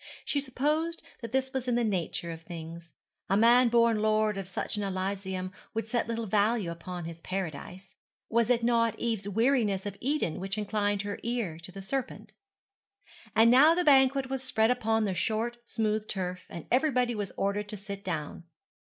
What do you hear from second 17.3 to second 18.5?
ordered to sit down.